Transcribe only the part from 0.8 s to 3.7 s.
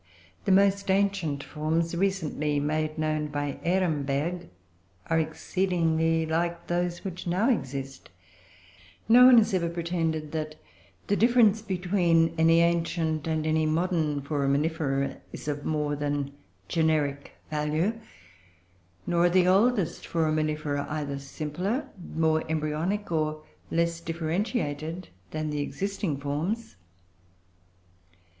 ancient forms recently made known by